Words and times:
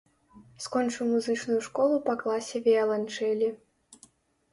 Скончыў 0.63 1.09
музычную 1.09 1.57
школу 1.67 1.99
па 2.07 2.15
класе 2.23 2.61
віяланчэлі. 2.69 3.51